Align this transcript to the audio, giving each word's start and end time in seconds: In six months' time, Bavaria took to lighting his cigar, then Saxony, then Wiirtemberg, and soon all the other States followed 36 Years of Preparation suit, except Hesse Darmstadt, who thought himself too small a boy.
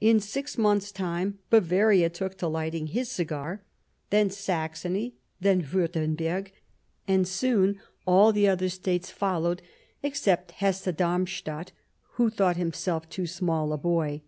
In 0.00 0.20
six 0.20 0.56
months' 0.56 0.90
time, 0.90 1.38
Bavaria 1.50 2.08
took 2.08 2.38
to 2.38 2.48
lighting 2.48 2.86
his 2.86 3.10
cigar, 3.10 3.60
then 4.08 4.30
Saxony, 4.30 5.16
then 5.38 5.62
Wiirtemberg, 5.64 6.50
and 7.06 7.28
soon 7.28 7.78
all 8.06 8.32
the 8.32 8.48
other 8.48 8.70
States 8.70 9.10
followed 9.10 9.58
36 9.58 9.68
Years 9.68 9.76
of 9.76 9.92
Preparation 9.92 9.96
suit, 9.98 10.08
except 10.08 10.50
Hesse 10.62 10.96
Darmstadt, 10.96 11.72
who 12.12 12.30
thought 12.30 12.56
himself 12.56 13.06
too 13.10 13.26
small 13.26 13.74
a 13.74 13.76
boy. 13.76 14.22